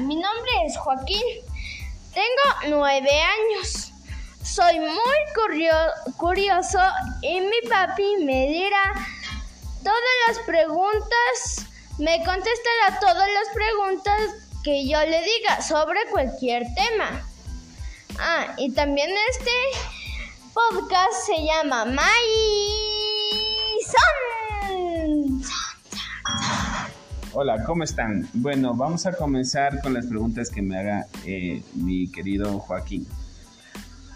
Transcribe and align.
mi 0.00 0.16
nombre 0.16 0.50
es 0.66 0.76
Joaquín. 0.76 1.22
Tengo 2.12 2.76
nueve 2.76 3.10
años. 3.10 3.92
Soy 4.42 4.78
muy 4.78 6.12
curioso 6.16 6.78
y 7.22 7.40
mi 7.40 7.68
papi 7.68 8.24
me 8.24 8.46
dirá 8.46 8.94
todas 9.82 10.16
las 10.28 10.38
preguntas, 10.46 11.66
me 11.98 12.16
contestará 12.24 13.00
todas 13.00 13.28
las 13.28 13.54
preguntas 13.54 14.20
que 14.62 14.86
yo 14.86 15.00
le 15.00 15.22
diga 15.22 15.60
sobre 15.62 15.98
cualquier 16.10 16.62
tema. 16.74 17.22
Ah, 18.18 18.54
y 18.56 18.72
también 18.72 19.10
este 19.30 19.50
podcast 20.54 21.26
se 21.26 21.44
llama 21.44 21.84
Maison. 21.84 22.65
Hola, 27.38 27.62
¿cómo 27.64 27.84
están? 27.84 28.26
Bueno, 28.32 28.72
vamos 28.72 29.04
a 29.04 29.12
comenzar 29.12 29.82
con 29.82 29.92
las 29.92 30.06
preguntas 30.06 30.48
que 30.48 30.62
me 30.62 30.78
haga 30.78 31.06
eh, 31.26 31.62
mi 31.74 32.10
querido 32.10 32.58
Joaquín. 32.60 33.06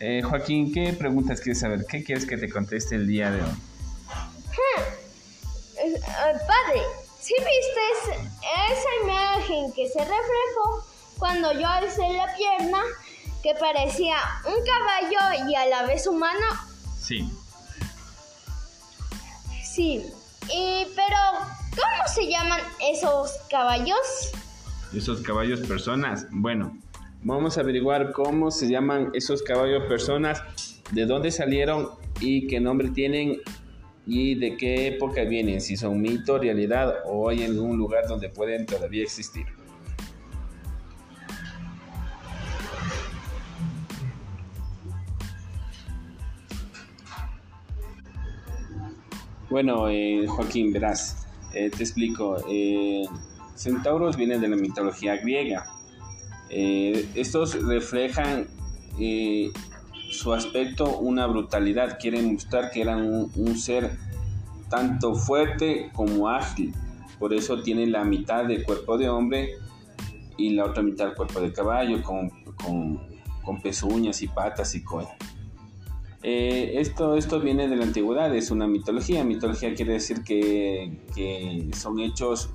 Eh, 0.00 0.20
Joaquín, 0.20 0.70
¿qué 0.70 0.92
preguntas 0.92 1.40
quieres 1.40 1.60
saber? 1.60 1.86
¿Qué 1.86 2.04
quieres 2.04 2.26
que 2.26 2.36
te 2.36 2.50
conteste 2.50 2.94
el 2.94 3.06
día 3.06 3.30
de 3.30 3.40
hoy? 3.40 3.48
Hmm. 3.48 4.82
Eh, 5.78 6.00
padre, 6.46 6.82
¿sí 7.18 7.32
viste 7.38 8.20
esa 8.70 8.88
imagen 9.02 9.72
que 9.72 9.88
se 9.88 10.00
reflejó 10.00 10.84
cuando 11.18 11.58
yo 11.58 11.66
alcé 11.66 12.12
la 12.12 12.34
pierna 12.36 12.82
que 13.42 13.54
parecía 13.54 14.16
un 14.44 14.62
caballo 14.62 15.48
y 15.48 15.54
a 15.54 15.64
la 15.68 15.86
vez 15.86 16.06
humano? 16.06 16.44
Sí. 17.00 17.32
Sí. 19.64 20.04
Y 20.52 20.86
pero 20.94 21.16
¿cómo 21.76 22.08
se 22.08 22.28
llaman 22.28 22.60
esos 22.80 23.32
caballos? 23.50 24.32
Esos 24.94 25.20
caballos 25.20 25.60
personas. 25.60 26.26
Bueno, 26.30 26.78
vamos 27.22 27.58
a 27.58 27.60
averiguar 27.60 28.12
cómo 28.12 28.50
se 28.50 28.68
llaman 28.68 29.10
esos 29.14 29.42
caballos 29.42 29.84
personas, 29.84 30.42
de 30.92 31.04
dónde 31.04 31.30
salieron 31.30 31.90
y 32.20 32.46
qué 32.46 32.60
nombre 32.60 32.88
tienen 32.88 33.40
y 34.06 34.36
de 34.36 34.56
qué 34.56 34.88
época 34.88 35.24
vienen, 35.24 35.60
si 35.60 35.76
son 35.76 36.00
mito, 36.00 36.38
realidad 36.38 36.94
o 37.06 37.28
hay 37.28 37.44
algún 37.44 37.76
lugar 37.76 38.06
donde 38.06 38.28
pueden 38.28 38.64
todavía 38.64 39.02
existir. 39.02 39.46
Bueno, 49.50 49.88
eh, 49.88 50.26
Joaquín, 50.26 50.72
verás, 50.72 51.25
eh, 51.56 51.70
te 51.70 51.82
explico. 51.82 52.36
Eh, 52.50 53.04
centauros 53.54 54.16
vienen 54.16 54.40
de 54.40 54.48
la 54.48 54.56
mitología 54.56 55.16
griega. 55.16 55.66
estos 56.50 57.60
reflejan 57.64 58.46
su 60.10 60.32
aspecto 60.34 60.98
una 60.98 61.26
brutalidad. 61.26 61.98
Quieren 61.98 62.34
mostrar 62.34 62.70
que 62.70 62.82
eran 62.82 63.30
un, 63.34 63.58
ser 63.58 63.96
tanto 64.68 65.14
fuerte 65.14 65.90
como 65.94 66.28
ágil. 66.28 66.74
Por 67.18 67.32
eso 67.32 67.62
tienen 67.62 67.92
la 67.92 68.04
mitad 68.04 68.44
del 68.44 68.62
cuerpo 68.62 68.98
de 68.98 69.08
hombre 69.08 69.48
y 70.36 70.50
la 70.50 70.66
otra 70.66 70.82
mitad 70.82 71.06
del 71.06 71.14
cuerpo 71.14 71.40
de 71.40 71.52
caballo, 71.52 72.02
con, 72.02 72.30
con 73.42 73.62
pezuñas 73.62 74.20
y 74.20 74.28
patas 74.28 74.74
y 74.74 74.84
cola. 74.84 75.16
Eh, 76.28 76.80
esto, 76.80 77.14
esto 77.14 77.38
viene 77.38 77.68
de 77.68 77.76
la 77.76 77.84
antigüedad, 77.84 78.34
es 78.34 78.50
una 78.50 78.66
mitología. 78.66 79.22
Mitología 79.22 79.72
quiere 79.76 79.92
decir 79.92 80.24
que, 80.24 81.70
son 81.72 82.00
hechos, 82.00 82.50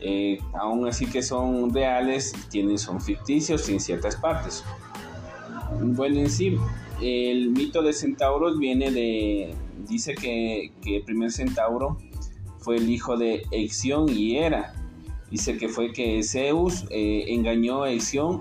eh, 0.00 0.38
aún 0.54 0.88
así 0.88 1.04
que 1.04 1.20
son 1.22 1.74
reales, 1.74 2.32
tienen, 2.48 2.78
son 2.78 2.98
ficticios 3.02 3.68
en 3.68 3.80
ciertas 3.80 4.16
partes. 4.16 4.64
Bueno, 5.78 6.20
en 6.20 6.30
sí, 6.30 6.56
el 7.02 7.50
mito 7.50 7.82
de 7.82 7.92
centauros 7.92 8.58
viene 8.58 8.90
de, 8.90 9.54
dice 9.86 10.14
que, 10.14 10.72
el 10.86 11.02
primer 11.02 11.30
centauro 11.30 11.98
fue 12.60 12.76
el 12.76 12.88
hijo 12.88 13.18
de 13.18 13.42
Exión 13.50 14.08
y 14.08 14.38
Hera. 14.38 14.72
Dice 15.30 15.58
que 15.58 15.68
fue 15.68 15.92
que 15.92 16.22
Zeus 16.22 16.86
eh, 16.88 17.24
engañó 17.28 17.82
a 17.82 17.90
Exión 17.90 18.40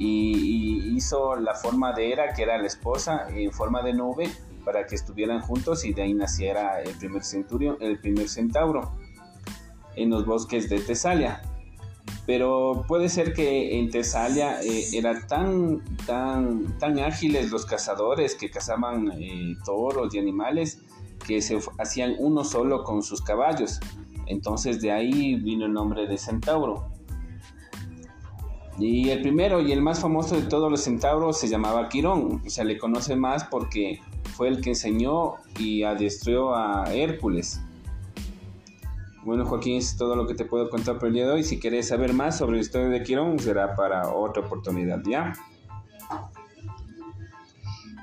y, 0.00 0.96
hizo 0.96 1.36
la 1.36 1.54
forma 1.54 1.92
de 1.92 2.12
Hera, 2.12 2.32
que 2.32 2.42
era 2.42 2.58
la 2.58 2.66
esposa, 2.66 3.26
en 3.28 3.52
forma 3.52 3.82
de 3.82 3.92
nube 3.92 4.30
para 4.64 4.86
que 4.86 4.94
estuvieran 4.94 5.40
juntos 5.40 5.84
y 5.84 5.92
de 5.92 6.02
ahí 6.02 6.14
naciera 6.14 6.82
el 6.82 6.94
primer 6.96 7.22
el 7.80 7.98
primer 7.98 8.28
centauro 8.28 8.92
en 9.96 10.10
los 10.10 10.24
bosques 10.24 10.68
de 10.68 10.80
Tesalia. 10.80 11.42
Pero 12.26 12.84
puede 12.86 13.08
ser 13.08 13.32
que 13.32 13.78
en 13.78 13.90
Tesalia 13.90 14.62
eh, 14.62 14.84
eran 14.92 15.26
tan, 15.26 15.82
tan, 16.06 16.78
tan 16.78 16.98
ágiles 16.98 17.50
los 17.50 17.66
cazadores 17.66 18.34
que 18.34 18.50
cazaban 18.50 19.10
eh, 19.18 19.56
toros 19.64 20.14
y 20.14 20.18
animales 20.18 20.82
que 21.26 21.42
se 21.42 21.58
hacían 21.78 22.14
uno 22.18 22.44
solo 22.44 22.84
con 22.84 23.02
sus 23.02 23.20
caballos. 23.22 23.80
Entonces 24.26 24.80
de 24.80 24.92
ahí 24.92 25.34
vino 25.36 25.66
el 25.66 25.72
nombre 25.72 26.06
de 26.06 26.16
centauro. 26.18 26.90
Y 28.78 29.10
el 29.10 29.20
primero 29.20 29.60
y 29.60 29.72
el 29.72 29.82
más 29.82 30.00
famoso 30.00 30.36
de 30.36 30.42
todos 30.42 30.70
los 30.70 30.82
centauros 30.82 31.38
se 31.38 31.48
llamaba 31.48 31.88
Quirón. 31.88 32.42
Se 32.48 32.64
le 32.64 32.78
conoce 32.78 33.16
más 33.16 33.44
porque 33.44 34.00
fue 34.36 34.48
el 34.48 34.60
que 34.60 34.70
enseñó 34.70 35.34
y 35.58 35.82
adiestró 35.82 36.54
a 36.54 36.92
Hércules. 36.94 37.60
Bueno, 39.22 39.44
Joaquín, 39.44 39.76
es 39.76 39.96
todo 39.98 40.16
lo 40.16 40.26
que 40.26 40.34
te 40.34 40.46
puedo 40.46 40.70
contar 40.70 40.98
por 40.98 41.08
el 41.08 41.14
día 41.14 41.26
de 41.26 41.32
hoy. 41.32 41.44
Si 41.44 41.60
quieres 41.60 41.88
saber 41.88 42.14
más 42.14 42.38
sobre 42.38 42.56
la 42.56 42.62
historia 42.62 42.88
de 42.88 43.02
Quirón, 43.02 43.38
será 43.38 43.74
para 43.74 44.14
otra 44.14 44.42
oportunidad, 44.42 45.02
¿ya? 45.04 45.34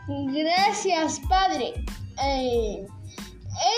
Gracias, 0.07 1.19
padre. 1.27 1.73
Eh, 2.23 2.85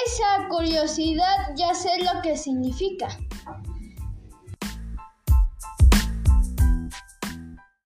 esa 0.05 0.47
curiosidad 0.49 1.55
ya 1.55 1.73
sé 1.73 1.89
lo 2.03 2.21
que 2.21 2.35
significa. 2.35 3.07